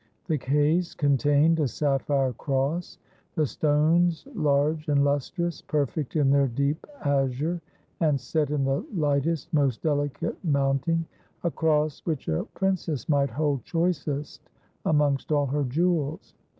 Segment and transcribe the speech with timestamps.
[0.25, 2.97] The case contained a sapphire cross,
[3.35, 7.61] the stones large and lustrous, perfect in their deep azure,
[7.99, 11.05] and set in the lightest, most delicate mounting—
[11.43, 14.49] a cross which a princess might hold choicest
[14.85, 16.33] amongst all her jewels.